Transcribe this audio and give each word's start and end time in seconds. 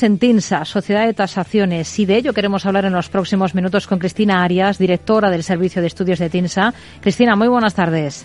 en 0.00 0.18
TINSA, 0.18 0.64
Sociedad 0.64 1.06
de 1.06 1.14
Tasaciones, 1.14 1.98
y 1.98 2.06
de 2.06 2.16
ello 2.16 2.32
queremos 2.32 2.64
hablar 2.66 2.84
en 2.84 2.92
los 2.92 3.08
próximos 3.08 3.56
minutos 3.56 3.88
con 3.88 3.98
Cristina 3.98 4.44
Arias, 4.44 4.78
directora 4.78 5.28
del 5.28 5.42
Servicio 5.42 5.82
de 5.82 5.88
Estudios 5.88 6.20
de 6.20 6.30
TINSA. 6.30 6.72
Cristina, 7.00 7.34
muy 7.34 7.48
buenas 7.48 7.74
tardes. 7.74 8.24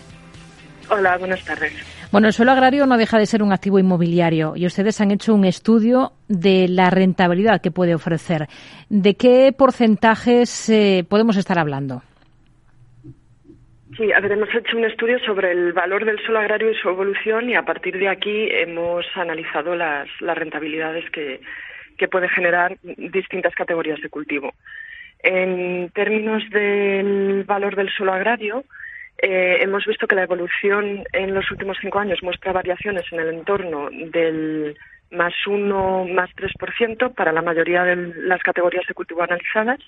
Hola, 0.90 1.18
buenas 1.18 1.44
tardes. 1.44 1.74
Bueno, 2.12 2.28
el 2.28 2.34
suelo 2.34 2.52
agrario 2.52 2.86
no 2.86 2.96
deja 2.96 3.18
de 3.18 3.26
ser 3.26 3.42
un 3.42 3.52
activo 3.52 3.80
inmobiliario 3.80 4.54
y 4.56 4.68
ustedes 4.68 5.02
han 5.02 5.10
hecho 5.10 5.34
un 5.34 5.46
estudio 5.46 6.14
de 6.28 6.68
la 6.68 6.92
rentabilidad 6.92 7.60
que 7.60 7.72
puede 7.72 7.96
ofrecer. 7.96 8.48
¿De 8.90 9.16
qué 9.16 9.52
porcentajes 9.52 10.70
eh, 10.70 11.04
podemos 11.10 11.38
estar 11.38 11.58
hablando? 11.58 12.04
Sí, 13.98 14.12
a 14.12 14.20
ver, 14.20 14.32
hemos 14.32 14.54
hecho 14.56 14.78
un 14.78 14.86
estudio 14.86 15.20
sobre 15.20 15.52
el 15.52 15.74
valor 15.74 16.06
del 16.06 16.20
suelo 16.20 16.40
agrario 16.40 16.72
y 16.72 16.76
su 16.76 16.90
evolución 16.90 17.50
y 17.50 17.56
a 17.56 17.64
partir 17.64 17.98
de 17.98 18.08
aquí 18.08 18.48
hemos 18.50 19.06
analizado 19.16 19.76
las, 19.76 20.08
las 20.20 20.38
rentabilidades 20.38 21.10
que, 21.12 21.42
que 21.98 22.08
puede 22.08 22.28
generar 22.30 22.78
distintas 22.84 23.54
categorías 23.54 24.02
de 24.02 24.10
cultivo. 24.10 24.54
En 25.20 25.90
términos 25.94 26.44
del 26.50 27.44
valor 27.46 27.76
del 27.76 27.90
suelo 27.90 28.14
agrario, 28.14 28.64
eh, 29.18 29.60
hemos 29.62 29.86
visto 29.86 30.08
que 30.08 30.16
la 30.16 30.24
evolución 30.24 31.04
en 31.14 31.34
los 31.34 31.50
últimos 31.52 31.78
cinco 31.80 32.00
años 32.00 32.24
muestra 32.24 32.52
variaciones 32.52 33.04
en 33.12 33.20
el 33.20 33.30
entorno 33.30 33.90
del 33.90 34.76
más 35.12 35.34
uno, 35.46 36.06
más 36.06 36.30
tres 36.36 36.52
por 36.60 36.74
ciento 36.74 37.14
para 37.14 37.32
la 37.32 37.42
mayoría 37.42 37.84
de 37.84 37.96
las 38.18 38.42
categorías 38.42 38.86
de 38.88 38.94
cultivo 38.96 39.22
analizadas 39.22 39.80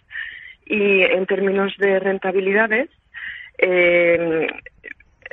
y 0.66 1.02
en 1.02 1.26
términos 1.26 1.74
de 1.78 2.00
rentabilidades 2.00 2.90
eh, 3.58 4.48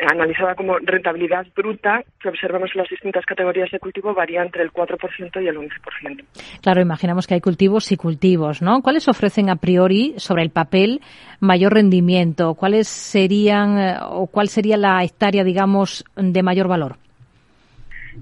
analizada 0.09 0.55
como 0.55 0.79
rentabilidad 0.79 1.47
bruta, 1.55 2.03
que 2.21 2.29
observamos 2.29 2.71
en 2.75 2.81
las 2.81 2.89
distintas 2.89 3.25
categorías 3.25 3.71
de 3.71 3.79
cultivo, 3.79 4.15
varía 4.15 4.43
entre 4.43 4.62
el 4.62 4.73
4% 4.73 5.43
y 5.43 5.48
el 5.48 5.57
11%. 5.57 6.25
Claro, 6.62 6.81
imaginamos 6.81 7.27
que 7.27 7.35
hay 7.35 7.41
cultivos 7.41 7.93
y 7.93 7.97
cultivos, 7.97 8.62
¿no? 8.62 8.83
¿Cuáles 8.83 9.09
ofrecen 9.09 9.51
a 9.51 9.57
priori, 9.57 10.15
sobre 10.17 10.43
el 10.43 10.51
papel, 10.51 11.01
mayor 11.41 11.75
rendimiento? 11.75 12.55
¿Cuáles 12.55 12.89
serían 12.89 13.79
eh, 13.79 13.97
o 14.03 14.27
cuál 14.27 14.48
sería 14.48 14.77
la 14.77 15.03
hectárea, 15.05 15.45
digamos, 15.45 16.05
de 16.17 16.42
mayor 16.42 16.69
valor? 16.69 16.97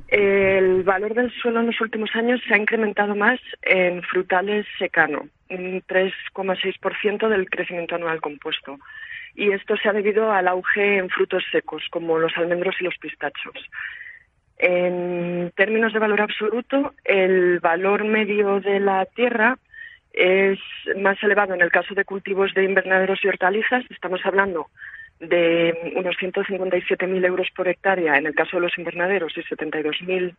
El 0.08 0.82
valor 0.82 1.14
del 1.14 1.32
suelo 1.32 1.60
en 1.60 1.66
los 1.66 1.80
últimos 1.80 2.10
años 2.14 2.40
se 2.46 2.54
ha 2.54 2.58
incrementado 2.58 3.14
más 3.14 3.40
en 3.62 4.02
frutales 4.02 4.66
secano, 4.78 5.28
un 5.50 5.82
3,6% 5.82 7.28
del 7.28 7.50
crecimiento 7.50 7.96
anual 7.96 8.20
compuesto 8.20 8.78
y 9.34 9.52
esto 9.52 9.76
se 9.76 9.88
ha 9.88 9.92
debido 9.92 10.32
al 10.32 10.48
auge 10.48 10.98
en 10.98 11.08
frutos 11.08 11.44
secos 11.52 11.82
como 11.90 12.18
los 12.18 12.36
almendros 12.36 12.76
y 12.80 12.84
los 12.84 12.96
pistachos. 12.98 13.54
En 14.58 15.52
términos 15.56 15.92
de 15.92 15.98
valor 15.98 16.20
absoluto, 16.20 16.94
el 17.04 17.60
valor 17.60 18.04
medio 18.04 18.60
de 18.60 18.80
la 18.80 19.06
tierra 19.06 19.56
es 20.12 20.58
más 20.96 21.22
elevado 21.22 21.54
en 21.54 21.62
el 21.62 21.70
caso 21.70 21.94
de 21.94 22.04
cultivos 22.04 22.52
de 22.54 22.64
invernaderos 22.64 23.24
y 23.24 23.28
hortalizas. 23.28 23.84
Estamos 23.90 24.20
hablando 24.24 24.68
de 25.20 25.92
unos 25.96 26.16
157.000 26.16 27.24
euros 27.24 27.48
por 27.54 27.68
hectárea 27.68 28.16
en 28.16 28.26
el 28.26 28.34
caso 28.34 28.56
de 28.56 28.62
los 28.62 28.76
invernaderos 28.76 29.32
y 29.36 29.42
72.000 29.42 30.34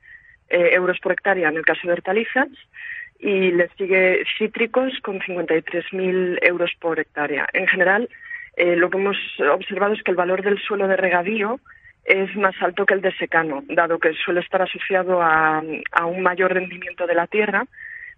eh, 0.50 0.70
euros 0.74 1.00
por 1.00 1.14
hectárea 1.14 1.50
en 1.50 1.58
el 1.58 1.66
caso 1.66 1.88
de 1.88 1.94
hortalizas. 1.94 2.50
Y 3.22 3.52
le 3.52 3.70
sigue 3.78 4.24
cítricos 4.38 4.92
con 5.04 5.20
53.000 5.20 6.40
euros 6.42 6.72
por 6.80 7.00
hectárea. 7.00 7.48
En 7.54 7.68
general, 7.68 8.10
eh, 8.58 8.76
lo 8.76 8.90
que 8.90 8.98
hemos 8.98 9.18
observado 9.52 9.94
es 9.94 10.04
que 10.04 10.12
el 10.12 10.18
valor 10.18 10.42
del 10.42 10.60
suelo 10.60 10.88
de 10.88 10.98
regadío 10.98 11.60
es 12.04 12.36
más 12.36 12.56
alto 12.62 12.86
que 12.86 12.96
el 12.96 13.02
de 13.02 13.16
secano, 13.16 13.64
dado 13.68 14.00
que 14.00 14.14
suele 14.14 14.40
estar 14.40 14.62
asociado 14.62 15.22
a, 15.22 15.62
un 16.06 16.22
mayor 16.22 16.54
rendimiento 16.54 17.06
de 17.06 17.16
la 17.16 17.28
tierra, 17.28 17.66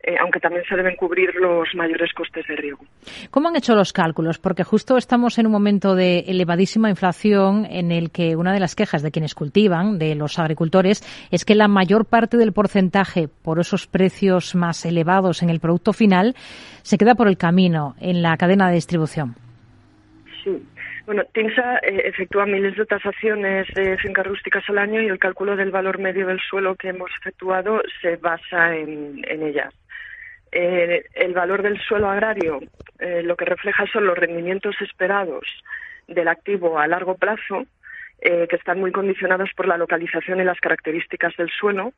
eh, 0.03 0.15
aunque 0.19 0.39
también 0.39 0.65
se 0.67 0.75
deben 0.75 0.95
cubrir 0.95 1.33
los 1.35 1.69
mayores 1.75 2.11
costes 2.13 2.45
de 2.47 2.55
riego. 2.57 2.83
¿Cómo 3.31 3.47
han 3.47 3.55
hecho 3.55 3.73
los 3.73 3.93
cálculos? 3.93 4.37
Porque 4.37 4.63
justo 4.63 4.97
estamos 4.97 5.39
en 5.39 5.45
un 5.45 5.53
momento 5.53 5.95
de 5.95 6.19
elevadísima 6.27 6.89
inflación 6.89 7.65
en 7.69 7.91
el 7.91 8.11
que 8.11 8.35
una 8.35 8.51
de 8.51 8.59
las 8.59 8.75
quejas 8.75 9.01
de 9.01 9.11
quienes 9.11 9.33
cultivan, 9.33 9.97
de 9.99 10.15
los 10.15 10.39
agricultores, 10.39 11.01
es 11.31 11.45
que 11.45 11.55
la 11.55 11.69
mayor 11.69 12.05
parte 12.05 12.35
del 12.35 12.51
porcentaje 12.51 13.29
por 13.29 13.59
esos 13.59 13.87
precios 13.87 14.55
más 14.55 14.85
elevados 14.85 15.41
en 15.41 15.49
el 15.49 15.61
producto 15.61 15.93
final 15.93 16.35
se 16.81 16.97
queda 16.97 17.15
por 17.15 17.29
el 17.29 17.37
camino 17.37 17.95
en 18.01 18.21
la 18.21 18.35
cadena 18.35 18.67
de 18.67 18.75
distribución. 18.75 19.35
Sí. 20.43 20.61
Bueno, 21.05 21.23
TINSA 21.33 21.79
eh, 21.79 22.03
efectúa 22.05 22.45
miles 22.45 22.77
de 22.77 22.85
tasaciones 22.85 23.67
de 23.75 23.97
fincas 23.97 24.25
rústicas 24.25 24.63
al 24.69 24.77
año 24.77 25.01
y 25.01 25.07
el 25.07 25.19
cálculo 25.19 25.55
del 25.57 25.69
valor 25.69 25.99
medio 25.99 26.27
del 26.27 26.39
suelo 26.39 26.75
que 26.75 26.89
hemos 26.89 27.11
efectuado 27.19 27.81
se 28.01 28.15
basa 28.15 28.75
en, 28.75 29.21
ellas. 29.27 29.73
Eh, 30.55 31.05
el 31.15 31.33
valor 31.33 31.63
del 31.63 31.79
suelo 31.81 32.09
agrario 32.09 32.59
eh, 32.99 33.23
lo 33.23 33.35
que 33.35 33.45
refleja 33.45 33.87
son 33.87 34.05
los 34.05 34.17
rendimientos 34.17 34.75
esperados 34.81 35.43
del 36.07 36.27
activo 36.27 36.77
a 36.77 36.87
largo 36.87 37.15
plazo, 37.15 37.65
que 38.21 38.55
están 38.55 38.79
muy 38.79 38.93
condicionados 38.93 39.49
por 39.53 39.67
la 39.67 39.75
localización 39.75 40.39
y 40.39 40.45
las 40.45 40.57
características 40.61 41.35
del 41.35 41.49
suelo, 41.49 41.91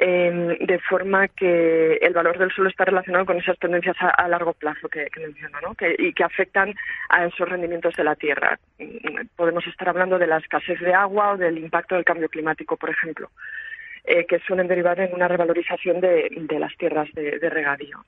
Em, 0.00 0.56
de 0.64 0.78
forma 0.78 1.26
que 1.26 1.94
el 1.94 2.12
valor 2.12 2.38
del 2.38 2.52
suelo 2.52 2.70
está 2.70 2.84
relacionado 2.84 3.26
con 3.26 3.36
esas 3.36 3.58
tendencias 3.58 3.96
a, 3.98 4.28
largo 4.28 4.52
plazo 4.52 4.88
que, 4.88 5.06
que 5.06 5.18
menciono, 5.18 5.58
¿no? 5.60 5.76
y 5.98 6.12
que 6.12 6.22
afectan 6.22 6.72
a 7.08 7.26
esos 7.26 7.48
rendimientos 7.48 7.96
de 7.96 8.04
la 8.04 8.14
tierra. 8.14 8.60
Podemos 9.34 9.66
estar 9.66 9.88
hablando 9.88 10.16
de 10.16 10.28
la 10.28 10.36
escasez 10.36 10.78
de 10.78 10.94
agua 10.94 11.32
o 11.32 11.36
del 11.36 11.58
impacto 11.58 11.96
del 11.96 12.04
cambio 12.04 12.28
climático, 12.28 12.76
por 12.76 12.90
ejemplo, 12.90 13.28
eh, 14.10 14.24
que 14.24 14.38
suelen 14.38 14.68
derivar 14.68 14.98
en 15.00 15.12
una 15.12 15.28
revalorización 15.28 16.00
de, 16.00 16.30
las 16.58 16.74
tierras 16.78 17.08
de, 17.12 17.38
regadío. 17.50 17.98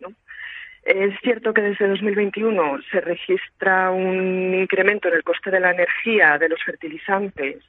Es 0.82 1.14
cierto 1.20 1.52
que 1.52 1.60
desde 1.60 1.88
2021 1.88 2.78
se 2.90 3.02
registra 3.02 3.90
un 3.90 4.54
incremento 4.54 5.08
en 5.08 5.14
el 5.14 5.22
coste 5.22 5.50
de 5.50 5.60
la 5.60 5.72
energía, 5.72 6.38
de 6.38 6.48
los 6.48 6.62
fertilizantes 6.64 7.62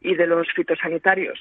y 0.00 0.14
de 0.14 0.26
los 0.26 0.50
fitosanitarios 0.52 1.38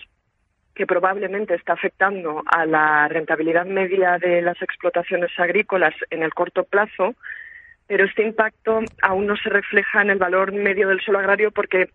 que 0.75 0.85
probablemente 0.85 1.55
está 1.55 1.73
afectando 1.73 2.43
a 2.45 2.65
la 2.65 3.07
rentabilidad 3.07 3.65
media 3.65 4.17
de 4.17 4.41
las 4.41 4.61
explotaciones 4.61 5.31
agrícolas 5.37 5.93
en 6.09 6.23
el 6.23 6.33
corto 6.33 6.65
plazo, 6.65 7.15
pero 7.87 8.03
este 8.03 8.23
impacto 8.23 8.81
aún 9.01 9.27
no 9.27 9.37
se 9.37 9.49
refleja 9.49 10.01
en 10.01 10.09
el 10.09 10.17
valor 10.17 10.51
medio 10.51 10.89
del 10.89 10.99
suelo 10.99 11.19
agrario 11.19 11.51
porque 11.51 11.89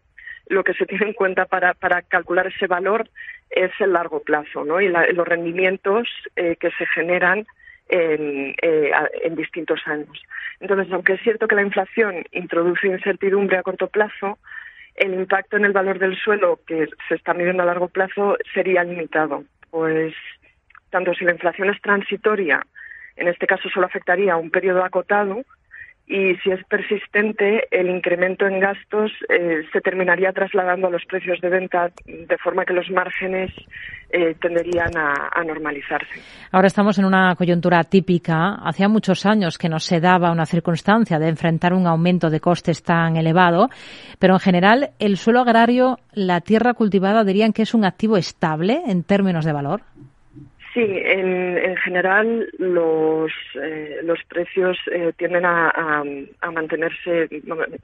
lo 0.48 0.64
que 0.64 0.74
se 0.74 0.86
tiene 0.86 1.06
en 1.06 1.12
cuenta 1.12 1.46
para, 1.46 1.74
calcular 2.02 2.46
ese 2.46 2.66
valor 2.66 3.08
es 3.50 3.70
el 3.80 3.92
largo 3.92 4.20
plazo 4.20 4.64
y 4.80 4.88
los 4.88 5.28
rendimientos 5.28 6.08
eh, 6.36 6.56
que 6.56 6.70
se 6.72 6.86
generan 6.86 7.46
en, 7.88 8.54
eh, 8.62 8.92
en 9.22 9.34
distintos 9.36 9.80
años. 9.86 10.22
Entonces, 10.60 10.92
aunque 10.92 11.14
es 11.14 11.22
cierto 11.22 11.48
que 11.48 11.54
la 11.54 11.62
inflación 11.62 12.24
introduce 12.32 12.86
incertidumbre 12.86 13.56
a 13.56 13.62
corto 13.62 13.88
plazo, 13.88 14.38
el 14.96 15.14
impacto 15.14 15.56
en 15.56 15.64
el 15.64 15.72
valor 15.72 15.98
del 15.98 16.16
suelo 16.16 16.60
que 16.66 16.88
se 17.08 17.14
está 17.14 17.32
midiendo 17.32 17.62
a 17.62 17.66
largo 17.66 17.88
plazo 17.88 18.36
sería 18.52 18.84
limitado. 18.84 19.44
Pues 19.70 20.14
tanto 20.90 21.14
si 21.14 21.24
la 21.24 21.32
inflación 21.32 21.70
es 21.70 21.80
transitoria, 21.80 22.66
en 23.16 23.28
este 23.28 23.46
caso 23.46 23.68
solo 23.68 23.86
afectaría 23.86 24.32
a 24.32 24.38
un 24.38 24.50
periodo 24.50 24.84
acotado, 24.84 25.42
y 26.08 26.36
si 26.36 26.50
es 26.50 26.64
persistente, 26.64 27.68
el 27.70 27.90
incremento 27.90 28.46
en 28.46 28.60
gastos 28.60 29.12
eh, 29.28 29.62
se 29.70 29.80
terminaría 29.82 30.32
trasladando 30.32 30.86
a 30.86 30.90
los 30.90 31.04
precios 31.04 31.38
de 31.42 31.50
venta, 31.50 31.90
de 32.06 32.38
forma 32.38 32.64
que 32.64 32.72
los 32.72 32.90
márgenes 32.90 33.52
eh, 34.08 34.34
tenderían 34.40 34.96
a, 34.96 35.44
normalizarse. 35.44 36.20
Ahora 36.50 36.66
estamos 36.66 36.98
en 36.98 37.04
una 37.04 37.34
coyuntura 37.36 37.84
típica. 37.84 38.54
Hacía 38.54 38.88
muchos 38.88 39.26
años 39.26 39.58
que 39.58 39.68
no 39.68 39.78
se 39.78 40.00
daba 40.00 40.32
una 40.32 40.46
circunstancia 40.46 41.18
de 41.18 41.28
enfrentar 41.28 41.74
un 41.74 41.86
aumento 41.86 42.30
de 42.30 42.40
costes 42.40 42.82
tan 42.82 43.16
elevado, 43.16 43.68
pero 44.18 44.34
en 44.34 44.40
general 44.40 44.90
el 44.98 45.18
suelo 45.18 45.40
agrario, 45.40 45.98
la 46.14 46.40
tierra 46.40 46.72
cultivada, 46.72 47.22
dirían 47.22 47.52
que 47.52 47.62
es 47.62 47.74
un 47.74 47.84
activo 47.84 48.16
estable 48.16 48.80
en 48.86 49.04
términos 49.04 49.44
de 49.44 49.52
valor. 49.52 49.82
Sí, 50.74 50.84
en, 50.84 51.76
general 51.76 52.50
los, 52.58 53.32
eh, 53.54 54.00
los 54.02 54.22
precios 54.24 54.76
eh, 54.92 55.12
tienden 55.16 55.44
a, 55.46 56.04
mantenerse, 56.52 57.28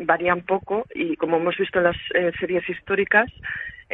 varían 0.01 0.43
poco 0.43 0.87
y 0.95 1.17
como 1.17 1.39
hemos 1.39 1.57
visto 1.57 1.79
en 1.79 1.85
las 1.85 1.97
eh, 2.15 2.31
series 2.39 2.69
históricas, 2.69 3.31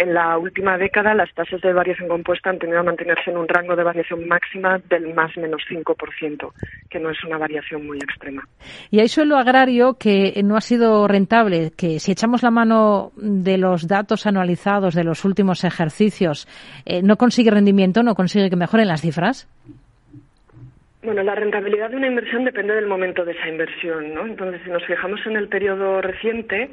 en 0.00 0.14
la 0.14 0.38
última 0.38 0.79
década 0.79 1.14
las 1.14 1.32
tasas 1.35 1.61
de 1.61 1.75
variación 1.75 2.08
compuesta 2.08 2.49
han 2.49 2.58
tenido 2.58 2.81
a 2.81 2.82
mantenerse 2.82 3.31
en 3.31 3.37
un 3.37 3.47
rango 3.47 3.76
de 3.76 3.85
variación 3.85 4.26
máxima 4.26 4.81
del 4.88 5.12
más 5.12 5.37
menos 5.37 5.62
5%, 5.69 6.52
que 6.88 6.99
no 6.99 7.11
es 7.11 7.23
una 7.23 7.37
variación 7.37 7.87
muy 7.87 7.99
extrema. 7.99 8.43
Y 8.91 9.00
hay 9.00 9.08
suelo 9.08 9.37
agrario 9.37 9.99
que 9.99 10.41
no 10.43 10.56
ha 10.56 10.62
sido 10.62 11.06
rentable, 11.06 11.73
que 11.76 12.00
si 12.00 12.12
echamos 12.12 12.43
la 12.43 12.50
mano 12.50 13.12
de 13.17 13.58
los 13.58 13.87
datos 13.87 14.26
anualizados 14.26 14.94
de 14.94 15.05
los 15.05 15.26
últimos 15.26 15.64
ejercicios, 15.64 16.49
eh, 16.87 17.03
no 17.03 17.17
consigue 17.17 17.50
rendimiento, 17.50 18.03
no 18.03 18.14
consigue 18.14 18.49
que 18.49 18.56
mejoren 18.56 18.88
las 18.88 19.03
cifras. 19.03 19.49
Bueno, 21.03 21.23
la 21.23 21.35
rentabilidad 21.35 21.91
de 21.91 21.96
una 21.96 22.06
inversión 22.06 22.44
depende 22.44 22.75
del 22.75 22.87
momento 22.87 23.25
de 23.25 23.32
esa 23.32 23.49
inversión, 23.49 24.14
¿no? 24.14 24.26
Entonces, 24.26 24.62
si 24.64 24.70
nos 24.70 24.85
fijamos 24.87 25.20
en 25.26 25.37
el 25.37 25.49
periodo 25.49 26.00
reciente, 26.00 26.70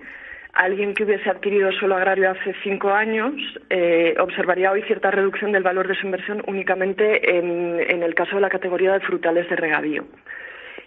alguien 0.58 0.94
que 0.94 1.04
hubiese 1.04 1.30
adquirido 1.30 1.72
suelo 1.72 1.96
agrario 1.96 2.32
hace 2.32 2.54
cinco 2.64 2.92
años 2.92 3.34
eh, 3.70 4.16
observaría 4.20 4.72
hoy 4.72 4.82
cierta 4.84 5.12
reducción 5.12 5.52
del 5.52 5.64
valor 5.64 5.88
de 5.88 5.96
su 5.96 6.06
inversión 6.06 6.44
únicamente 6.48 7.38
en, 7.38 7.80
en 7.80 8.04
el 8.04 8.16
caso 8.16 8.36
de 8.36 8.42
la 8.42 8.50
categoría 8.50 8.94
de 8.94 9.00
frutales 9.02 9.50
de 9.50 9.56
regadío. 9.56 10.06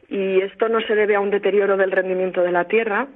Y 0.08 0.40
esto 0.40 0.68
no 0.68 0.80
se 0.80 0.94
debe 0.94 1.14
a 1.14 1.20
un 1.20 1.30
deterioro 1.30 1.76
del 1.76 1.92
rendimiento 1.92 2.42
de 2.42 2.50
la 2.50 2.64
tierra, 2.64 3.06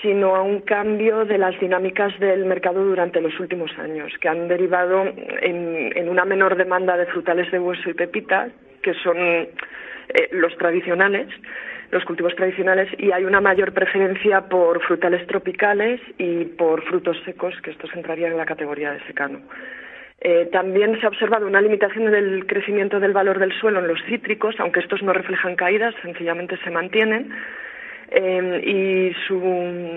sino 0.00 0.34
a 0.34 0.42
un 0.42 0.60
cambio 0.60 1.24
de 1.24 1.36
las 1.38 1.58
dinámicas 1.60 2.18
del 2.18 2.46
mercado 2.46 2.82
durante 2.84 3.20
los 3.20 3.38
últimos 3.38 3.70
años, 3.78 4.12
que 4.20 4.28
han 4.28 4.48
derivado 4.48 5.04
en, 5.42 6.08
una 6.08 6.24
menor 6.24 6.56
demanda 6.56 6.96
de 6.96 7.06
frutales 7.06 7.50
de 7.50 7.58
hueso 7.58 7.90
y 7.90 7.94
pepitas, 7.94 8.50
que 8.82 8.94
son 8.94 9.16
eh, 9.18 9.50
los 10.32 10.56
tradicionales, 10.56 11.28
los 11.92 12.04
cultivos 12.04 12.34
tradicionales, 12.34 12.88
y 12.98 13.12
hay 13.12 13.24
una 13.24 13.40
mayor 13.40 13.72
preferencia 13.72 14.48
por 14.48 14.82
frutales 14.82 15.24
tropicales 15.28 16.00
y 16.18 16.44
por 16.44 16.82
frutos 16.82 17.16
secos, 17.24 17.54
que 17.62 17.70
estos 17.70 17.94
entrarían 17.94 18.32
en 18.32 18.38
la 18.38 18.46
categoría 18.46 18.90
de 18.90 19.00
secano. 19.06 19.40
Eh, 20.20 20.48
también 20.50 20.98
se 20.98 21.06
ha 21.06 21.08
observado 21.08 21.46
una 21.46 21.60
limitación 21.60 22.10
del 22.10 22.46
crecimiento 22.46 22.98
del 22.98 23.12
valor 23.12 23.38
del 23.38 23.52
suelo 23.60 23.78
en 23.78 23.88
los 23.88 24.02
cítricos, 24.08 24.56
aunque 24.58 24.80
estos 24.80 25.02
no 25.02 25.12
reflejan 25.12 25.54
caídas, 25.54 25.94
sencillamente 26.02 26.56
se 26.64 26.70
mantienen 26.70 27.32
Em, 28.14 28.60
y 28.62 29.16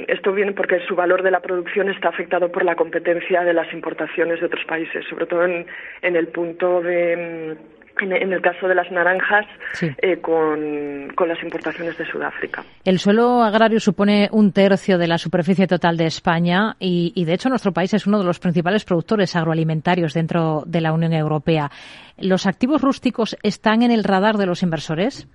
esto 0.08 0.32
viene 0.32 0.54
porque 0.54 0.80
su 0.88 0.96
valor 0.96 1.22
de 1.22 1.32
la 1.32 1.42
producción 1.42 1.90
está 1.90 2.08
afectado 2.08 2.50
por 2.50 2.64
la 2.64 2.78
competencia 2.78 3.44
de 3.44 3.54
las 3.54 3.72
importaciones 3.74 4.40
de 4.40 4.46
otros 4.46 4.64
países, 4.64 5.04
sobre 5.10 5.26
todo 5.26 5.44
en, 5.44 5.66
el 6.02 6.28
punto 6.30 6.80
de 6.80 7.12
em, 7.12 7.58
en, 8.02 8.34
el 8.34 8.42
caso 8.42 8.68
de 8.68 8.76
las 8.76 8.92
naranjas, 8.92 9.46
eh, 9.82 10.18
con, 10.18 11.08
las 11.28 11.44
importaciones 11.44 11.98
de 11.98 12.06
Sudáfrica. 12.06 12.64
El 12.84 13.00
suelo 13.00 13.44
agrario 13.44 13.80
supone 13.80 14.30
un 14.32 14.52
tercio 14.52 14.98
de 14.98 15.08
la 15.08 15.18
superficie 15.18 15.68
total 15.68 15.98
de 15.98 16.06
España 16.06 16.76
y, 16.80 17.14
y, 17.16 17.26
de 17.26 17.34
hecho, 17.34 17.50
nuestro 17.50 17.72
país 17.72 17.94
es 17.94 18.06
uno 18.08 18.20
de 18.20 18.26
los 18.26 18.40
principales 18.40 18.86
productores 18.86 19.36
agroalimentarios 19.36 20.14
dentro 20.14 20.64
de 20.66 20.82
la 20.82 20.94
Unión 20.94 21.14
Europea. 21.14 21.70
¿Los 22.18 22.46
activos 22.46 22.82
rústicos 22.82 23.38
están 23.44 23.82
en 23.82 23.92
el 23.92 24.04
radar 24.04 24.38
de 24.38 24.46
los 24.46 24.64
inversores? 24.64 25.28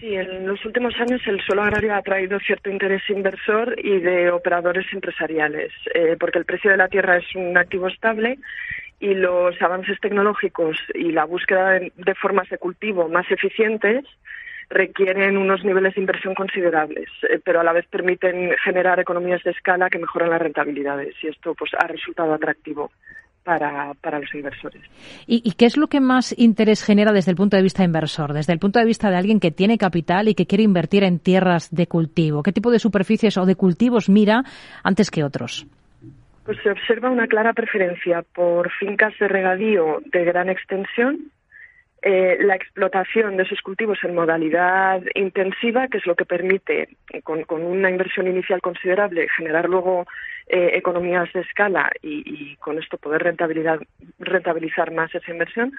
Sí, 0.00 0.14
en 0.14 0.46
los 0.46 0.64
últimos 0.64 0.94
años 1.00 1.20
el 1.26 1.40
suelo 1.40 1.62
agrario 1.62 1.94
ha 1.94 2.02
traído 2.02 2.38
cierto 2.38 2.70
interés 2.70 3.02
inversor 3.08 3.74
y 3.82 3.98
de 3.98 4.30
operadores 4.30 4.86
empresariales, 4.92 5.72
eh, 5.92 6.16
porque 6.18 6.38
el 6.38 6.44
precio 6.44 6.70
de 6.70 6.76
la 6.76 6.86
tierra 6.86 7.16
es 7.16 7.34
un 7.34 7.56
activo 7.58 7.88
estable 7.88 8.38
y 9.00 9.14
los 9.14 9.60
avances 9.62 9.98
tecnológicos 10.00 10.76
y 10.94 11.12
la 11.12 11.24
búsqueda 11.24 11.70
de, 11.78 12.14
formas 12.20 12.48
de 12.48 12.58
cultivo 12.58 13.08
más 13.08 13.30
eficientes 13.30 14.04
requieren 14.70 15.36
unos 15.38 15.64
niveles 15.64 15.94
de 15.94 16.00
inversión 16.00 16.34
considerables, 16.34 17.08
eh, 17.30 17.40
pero 17.42 17.60
a 17.60 17.64
la 17.64 17.72
vez 17.72 17.86
permiten 17.86 18.50
generar 18.62 19.00
economías 19.00 19.42
de 19.42 19.52
escala 19.52 19.88
que 19.88 19.98
mejoran 19.98 20.30
las 20.30 20.42
rentabilidades 20.42 21.14
y 21.22 21.28
esto 21.28 21.54
pues 21.54 21.70
ha 21.78 21.86
resultado 21.86 22.34
atractivo 22.34 22.90
para, 23.44 24.18
los 24.20 24.34
inversores. 24.34 24.82
¿Y, 25.26 25.52
qué 25.52 25.64
es 25.64 25.78
lo 25.78 25.86
que 25.86 26.00
más 26.00 26.34
interés 26.36 26.84
genera 26.84 27.12
desde 27.12 27.30
el 27.30 27.36
punto 27.36 27.56
de 27.56 27.62
vista 27.62 27.82
inversor, 27.82 28.34
desde 28.34 28.52
el 28.52 28.58
punto 28.58 28.78
de 28.78 28.84
vista 28.84 29.08
de 29.08 29.16
alguien 29.16 29.40
que 29.40 29.50
tiene 29.50 29.78
capital 29.78 30.28
y 30.28 30.34
que 30.34 30.46
quiere 30.46 30.64
invertir 30.64 31.02
en 31.02 31.18
tierras 31.18 31.74
de 31.74 31.86
cultivo? 31.86 32.42
¿Qué 32.42 32.52
tipo 32.52 32.70
de 32.70 32.78
superficies 32.78 33.38
o 33.38 33.46
de 33.46 33.54
cultivos 33.54 34.10
mira 34.10 34.42
antes 34.82 35.10
que 35.10 35.24
otros? 35.24 35.66
Pues 36.48 36.62
se 36.62 36.70
observa 36.70 37.10
una 37.10 37.26
clara 37.26 37.52
preferencia 37.52 38.22
por 38.22 38.72
fincas 38.72 39.12
de 39.18 39.28
regadío 39.28 40.00
de 40.06 40.24
gran 40.24 40.48
extensión 40.48 41.30
eh, 42.00 42.38
la 42.40 42.56
explotación 42.56 43.36
de 43.36 43.42
esos 43.42 43.60
cultivos 43.60 43.98
en 44.02 44.14
modalidad 44.14 45.02
intensiva, 45.14 45.88
que 45.88 45.98
es 45.98 46.06
lo 46.06 46.14
que 46.14 46.24
permite, 46.24 46.88
con, 47.22 47.44
una 47.50 47.90
inversión 47.90 48.28
inicial 48.28 48.62
considerable, 48.62 49.28
generar 49.36 49.68
luego 49.68 50.06
eh, 50.46 50.70
economías 50.72 51.30
de 51.34 51.40
escala 51.40 51.90
y, 52.00 52.56
con 52.56 52.78
esto 52.78 52.96
poder 52.96 53.22
rentabilizar 54.18 54.90
más 54.90 55.14
esa 55.14 55.30
inversión. 55.30 55.74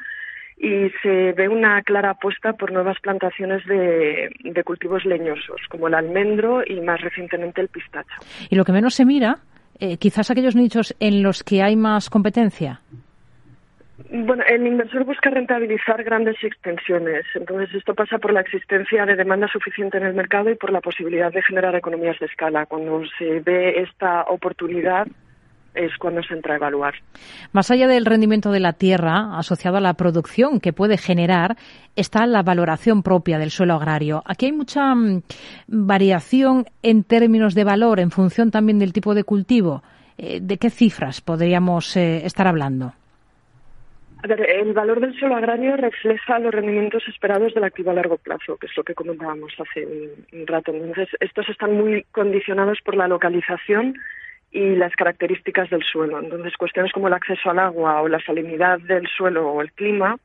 Y 0.55 0.91
se 1.01 1.31
ve 1.31 1.49
una 1.49 1.81
clara 1.81 2.11
apuesta 2.11 2.53
por 2.53 2.71
nuevas 2.71 2.99
plantaciones 2.99 3.65
de, 3.65 4.29
cultivos 4.63 5.03
leñosos, 5.03 5.61
como 5.67 5.87
el 5.87 5.95
almendro 5.95 6.61
y 6.63 6.79
más 6.79 7.01
recientemente 7.01 7.59
el 7.59 7.69
pistacho. 7.69 8.13
Y 8.51 8.55
lo 8.55 8.63
que 8.63 8.71
menos 8.71 8.93
se 8.93 9.03
mira, 9.03 9.39
eh, 9.79 9.97
quizás 9.97 10.29
aquellos 10.31 10.55
nichos 10.55 10.95
en 10.99 11.23
los 11.23 11.43
que 11.43 11.61
hay 11.61 11.75
más 11.75 12.09
competencia. 12.09 12.81
Bueno, 14.11 14.43
el 14.47 14.65
inversor 14.65 15.03
busca 15.03 15.29
rentabilizar 15.29 16.03
grandes 16.03 16.41
extensiones. 16.43 17.25
Entonces, 17.35 17.75
esto 17.75 17.93
pasa 17.93 18.17
por 18.17 18.33
la 18.33 18.41
existencia 18.41 19.05
de 19.05 19.15
demanda 19.15 19.47
suficiente 19.47 19.97
en 19.97 20.05
el 20.05 20.13
mercado 20.13 20.49
y 20.49 20.55
por 20.55 20.71
la 20.71 20.81
posibilidad 20.81 21.31
de 21.31 21.43
generar 21.43 21.75
economías 21.75 22.17
de 22.19 22.25
escala. 22.25 22.65
Cuando 22.65 23.03
se 23.17 23.41
ve 23.41 23.81
esta 23.81 24.23
oportunidad, 24.23 25.07
es 25.73 25.95
cuando 25.97 26.21
se 26.23 26.33
entra 26.33 26.53
a 26.53 26.57
evaluar. 26.57 26.95
Más 27.51 27.71
allá 27.71 27.87
del 27.87 28.05
rendimiento 28.05 28.51
de 28.51 28.59
la 28.59 28.73
tierra 28.73 29.37
asociado 29.37 29.77
a 29.77 29.81
la 29.81 29.93
producción 29.93 30.59
que 30.59 30.73
puede 30.73 30.97
generar, 30.97 31.55
está 31.95 32.25
la 32.25 32.43
valoración 32.43 33.03
propia 33.03 33.39
del 33.39 33.51
suelo 33.51 33.75
agrario. 33.75 34.21
Aquí 34.25 34.47
hay 34.47 34.51
mucha 34.51 34.93
mm, 34.95 35.21
variación 35.67 36.65
en 36.83 37.03
términos 37.03 37.55
de 37.55 37.63
valor 37.63 37.99
en 37.99 38.11
función 38.11 38.51
también 38.51 38.79
del 38.79 38.93
tipo 38.93 39.13
de 39.13 39.23
cultivo. 39.23 39.83
Eh, 40.17 40.39
¿De 40.41 40.57
qué 40.57 40.69
cifras 40.69 41.21
podríamos 41.21 41.95
eh, 41.95 42.25
estar 42.25 42.47
hablando? 42.47 42.93
A 44.21 44.27
ver, 44.27 44.49
el 44.49 44.73
valor 44.73 44.99
del 44.99 45.17
suelo 45.17 45.37
agrario 45.37 45.77
refleja 45.77 46.39
los 46.39 46.53
rendimientos 46.53 47.07
esperados 47.07 47.53
del 47.53 47.63
activo 47.63 47.91
a 47.91 47.93
largo 47.93 48.17
plazo, 48.17 48.57
que 48.57 48.67
es 48.67 48.75
lo 48.75 48.83
que 48.83 48.93
comentábamos 48.93 49.53
hace 49.57 49.85
un, 49.85 50.45
rato. 50.45 50.73
Entonces, 50.73 51.07
estos 51.21 51.47
están 51.47 51.77
muy 51.77 52.03
condicionados 52.11 52.79
por 52.83 52.97
la 52.97 53.07
localización 53.07 53.95
y 54.51 54.75
las 54.75 54.95
características 54.95 55.69
del 55.69 55.83
suelo. 55.83 56.19
Entonces, 56.19 56.57
cuestiones 56.57 56.91
como 56.91 57.07
el 57.07 57.13
acceso 57.13 57.49
al 57.49 57.59
agua 57.59 58.01
o 58.01 58.07
la 58.07 58.19
salinidad 58.19 58.79
del 58.79 59.07
suelo 59.07 59.49
o 59.49 59.61
el 59.61 59.71
clima 59.71 60.17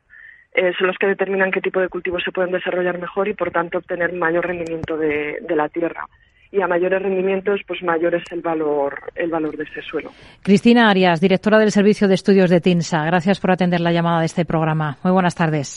eh, 0.55 0.73
son 0.79 0.87
los 0.87 0.97
que 0.99 1.07
determinan 1.07 1.51
qué 1.51 1.61
tipo 1.61 1.81
de 1.81 1.89
cultivos 1.89 2.23
se 2.25 2.33
pueden 2.33 2.53
desarrollar 2.53 2.99
mejor 2.99 3.29
y, 3.29 3.35
por 3.35 3.51
tanto, 3.51 3.79
obtener 3.79 4.13
mayor 4.13 4.47
rendimiento 4.47 4.97
de 4.97 5.57
la 5.57 5.69
tierra 5.69 6.07
y 6.55 6.63
a 6.63 6.69
mayores 6.69 7.03
rendimientos, 7.03 7.61
pues 7.67 7.83
mayor 7.83 8.15
es 8.15 8.23
el 8.31 8.41
valor, 8.41 8.95
el 9.17 9.29
valor 9.29 9.57
de 9.57 9.65
ese 9.65 9.83
suelo. 9.83 10.13
Cristina 10.41 10.89
Arias, 10.89 11.21
directora 11.21 11.59
del 11.59 11.73
Servicio 11.73 12.07
de 12.07 12.15
Estudios 12.15 12.49
de 12.49 12.61
TINSA, 12.61 13.05
gracias 13.05 13.41
por 13.41 13.51
atender 13.51 13.81
la 13.81 13.91
llamada 13.91 14.21
de 14.21 14.27
este 14.27 14.45
programa. 14.45 14.97
Muy 15.03 15.13
buenas 15.13 15.35
tardes. 15.35 15.73